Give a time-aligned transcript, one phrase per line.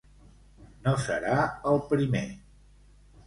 [0.87, 1.35] No serà
[1.73, 2.25] el primer.